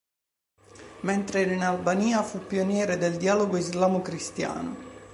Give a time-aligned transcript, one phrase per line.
[1.01, 4.75] Mentre era in Albania fu un pioniere del dialogo islamo-cristiano.